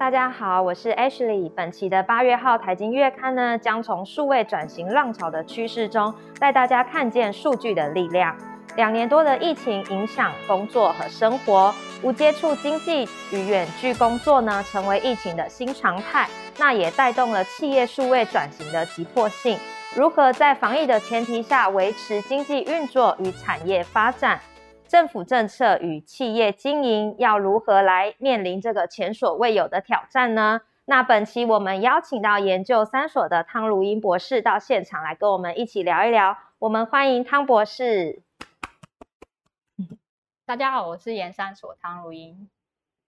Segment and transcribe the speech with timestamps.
[0.00, 1.50] 大家好，我是 Ashley。
[1.54, 8.34] 本期的八月号财经月刊呢，将从数位转型浪潮的趋势中，带大家看见数据的力量。
[8.76, 16.26] 两年多的疫情影响工作和生活，无接触经济与远距工作呢，成为疫情的新常态。
[16.58, 19.58] 那也带动了企业数位转型的急迫性。
[19.94, 24.40] 如何在防疫的前提下维持经济运作与产业发展？
[24.90, 30.62] 政府政策与企业经营要如何来面临这个前所未有的挑战呢？
[30.86, 36.36] 那本期我们邀请到研究三所的汤如英博士到现场来跟我们一起聊一聊。
[36.58, 38.24] 我们欢迎汤博士。
[40.44, 42.50] 大家好，我是研三所汤如英。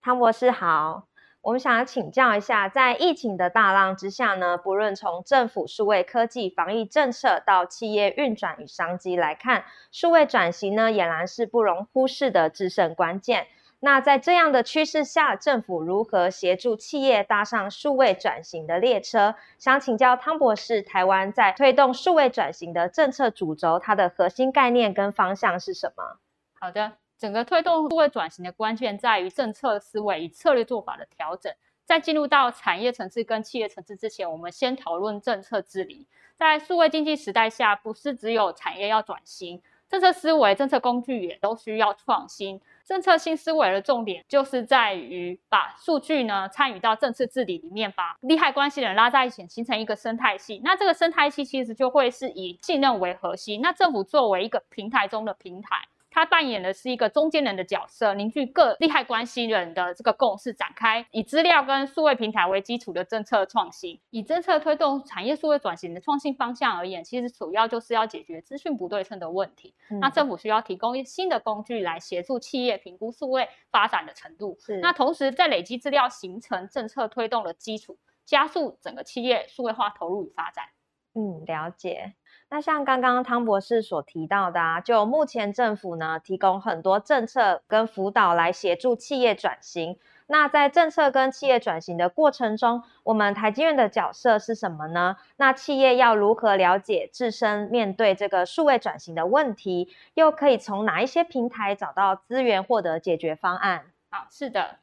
[0.00, 1.08] 汤博士好。
[1.42, 13.48] 我们想要请教一下，在疫情的大浪之下呢，不论从政府数位科技防疫政策到企业运转与商机来看，数位转型呢，俨然是不容忽视的制胜关键。
[13.80, 19.34] 那在这样的趋势下，政府如何协助企业搭上数位转型的列车？
[19.58, 26.18] 想请教汤博士，台湾在推动数位转型的政策主轴，它的核心概念跟方向是什么？
[26.60, 26.92] 好的。
[27.22, 31.54] 整个推动数位转型的关键在于政策思维与策略做法的调整。
[31.84, 36.08] 在进入到产业层次跟企业层次之前，我们先讨论政策治理。
[36.36, 42.60] 在数位经济时代下，不是只有产业要转型，政策思维、政策工具也都需要创新。
[42.84, 50.60] 政策新思维的重点就是在于把数据呢参与到政策治理里面，把利害关系人拉在一起，形成一个生态系。
[50.64, 55.86] 那这个生态系其实就会是以信任为核心，那政府作为一个平台中的平台。
[56.12, 63.98] 他扮演的是一个中间人的角色，凝聚各利害关系人的这个共识，展开以资料跟数位平台为基础的政策创新。
[64.10, 69.74] 以政策推动产业数位转型的创新方向而言，其实主要就是要解决资讯不对称的问题。
[70.00, 74.58] 那政府需要提供新的工具来协助企业评估数位发展的程度。
[74.82, 77.96] 那同时在累积资料，形成政策推动的基础，
[78.26, 80.66] 加速整个企业数位化投入与发展。
[81.14, 82.14] 嗯，了解。
[82.52, 89.98] 那像刚刚汤博士所提到的啊，就目前政府呢提供很多政策跟辅导来协助企业转型。
[90.26, 95.16] 那在政策跟企业转型的过程中，我们台积院的角色是什么呢？
[95.36, 103.86] 那企业要如何了解自身面对这个数位转型的问题，又可以从哪一些平台找到资源获得解决方案？
[104.10, 104.76] 好，是的，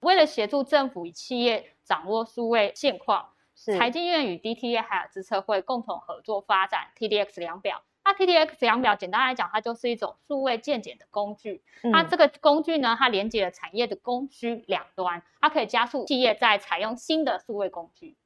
[0.00, 3.28] 为了协助政府与企业掌握数位现况。
[3.56, 7.82] 财经院与 DTA 还有资策会共同合作发展 TDX 量表。
[8.04, 11.64] 那 TDX 量表简单来讲，它就是一种数位鉴检的工具。
[11.82, 18.16] 那这个工具呢，它连接了产业的供需两端，它可以加速企业在采用新的数位工具。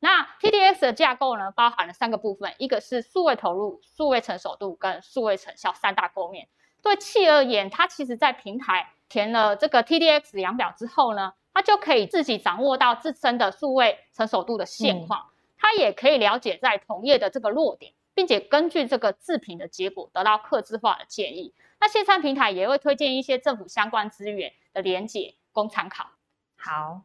[0.00, 6.48] 那 TDX 的架构呢，包含了三个部分，一个是数位投入、数位成熟度跟数位成效三大构面。
[6.82, 11.32] 对企业而言，它其实在平台填了这个 TDX 量表之后呢。
[11.52, 15.26] 他就可以自己掌握到自身的数位成熟度的现况，
[15.58, 21.52] 他也可以了解在同业的这个弱点，并且根据这个自评的结果得到客制化的建议。
[21.80, 26.10] 那线上平台也会推荐一些政府相关资源的连结供参考。
[26.56, 27.02] 好，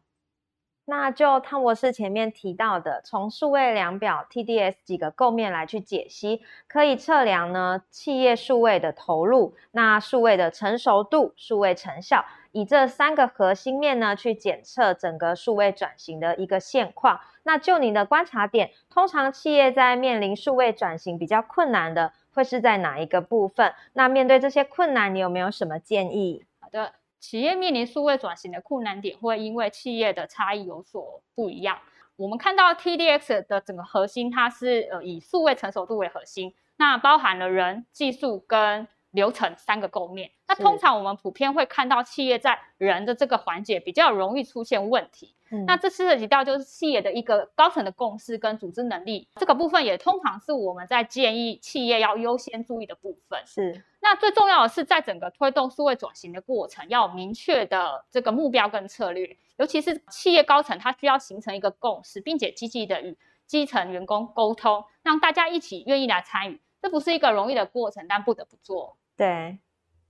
[0.86, 12.24] 那就汤博士前面提到的，从数位量表 TDS 几个构面来去解析，可以测量呢企业数位的投入，那数位的成熟度、数位成效。
[12.52, 17.18] 以这三个核心面呢，去检测整个数位转型的一个现况。
[17.42, 23.74] 那就您的观察点，通常企业在面临数位转型比较困难的，会是在哪一个部分？
[23.94, 26.44] 那面对这些困难，你有没有什么建议？
[26.60, 26.92] 好的，
[27.24, 31.78] 企业面临数位转型的困难点，会因为企业的差异有所不一样。
[32.16, 38.86] 我们看到 TDX 的整个核心，它是呃以数位成熟度为核心，那包含了人、技术跟。
[39.14, 45.34] 流程三个构面，那通常我们普遍会看到企业在人的这个环节比较容易出现问题。
[45.68, 53.40] 那这涉及到就是企业的一个高层的共识跟组织能力，这个部分也通常是我们在建议企业要优先注意的部分。
[53.46, 63.16] 是，那最重要的是在整个推动数位转型的过程，要明确的这个目标跟策略，尤其是企业高层，它需要形成一个共识，并且积极的与
[63.46, 66.60] 基层员工沟通，让大家一起愿意来参与。
[66.82, 68.96] 这不是一个容易的过程，但不得不做。
[69.16, 69.58] 对，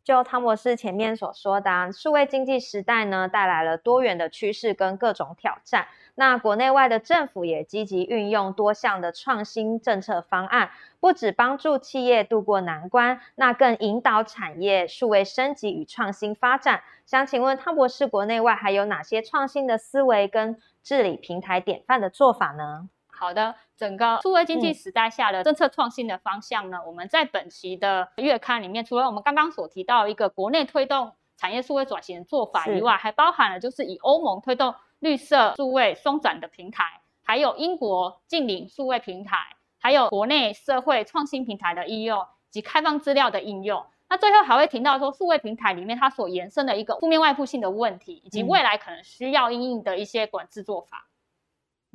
[0.02, 5.88] 就汤博士前面所说的，数位经济时代呢，带来了多元的趋势跟各种挑战。
[6.14, 10.70] 那国内外的政府也积极运用多项的创新政策方案，
[11.00, 16.82] 不止帮助企业渡过难关，那更引导产业数位升级与创新发展。
[17.04, 22.88] 想请问汤博士，国内外还有哪些创新的思维跟治理平台典范的做法呢？
[23.16, 39.36] 好的，整个数位经济时代下的政策创新的方向呢，我们在本期的月刊里面，除了我们刚刚所提到一个国内推动产业数位转型的做法以外，还包含了就是以欧盟推动绿色数位双转的平台，还有英国近邻数位平台，
[39.80, 43.86] 还有国内社会创新平台的应用及开放资料的应用。
[44.08, 51.08] 那最后还会提到说，数位平台里面它所延伸的一个负面外部性的问题，以及未来可能需要应用的一些管制做法。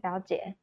[0.02, 0.56] 了解。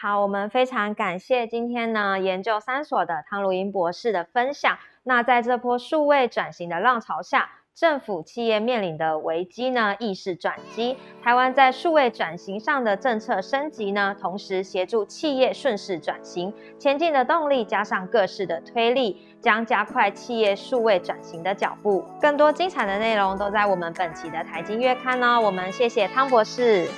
[0.00, 4.78] 好，我们非常感谢今天呢研究三所的汤如英博士的分享。
[5.02, 10.96] 那在这波数位转型的浪潮下，政府企业面临的危机呢亦是转机。
[11.22, 22.02] 台湾在数位转型上的政策升级呢，同时协助企业顺势转型前进的动力，加上各式的推力，将加快企业数位转型的脚步。
[22.22, 25.38] 更多精彩的内容都在我们本期的财经月刊哦。
[25.38, 26.88] 我们谢谢汤博士，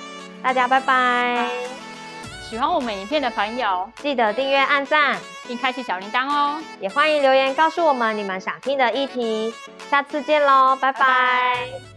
[0.41, 1.82] 大家拜拜。
[2.53, 5.17] 喜欢我们影片的朋友，记得订阅、按赞，
[5.47, 6.61] 并开启小铃铛哦。
[6.79, 9.51] 也欢迎留言告诉我们你们想听的议题。
[9.89, 11.92] 下次见喽，拜拜。